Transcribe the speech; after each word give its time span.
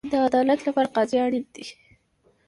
د 0.11 0.13
عدالت 0.27 0.59
لپاره 0.67 0.91
قاضي 0.95 1.17
اړین 1.25 1.45
دی 1.53 1.65